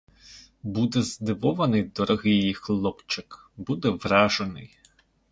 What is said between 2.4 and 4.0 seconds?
хлопчик, буде